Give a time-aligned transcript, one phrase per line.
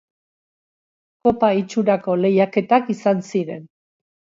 [1.21, 3.67] Kopa itxurako lehiaketak izan ziren.